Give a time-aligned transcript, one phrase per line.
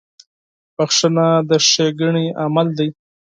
[0.75, 2.89] •بخښنه د ښېګڼې عمل دی.